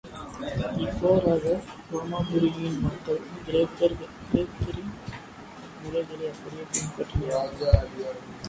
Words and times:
இவ்வாறாக 0.83 1.43
உரோமாபுரியின் 1.87 2.79
மக்கள் 2.79 3.19
கிரேக்கரின் 3.43 4.91
முறைகளை 5.81 6.25
அப்படியே 6.31 6.65
பின்பற்றினர் 6.71 7.37
என்னலாம். 7.43 8.31